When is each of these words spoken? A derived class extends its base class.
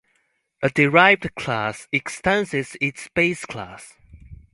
A 0.63 0.69
derived 0.71 1.35
class 1.35 1.87
extends 1.91 2.55
its 2.55 3.07
base 3.09 3.45
class. 3.45 3.93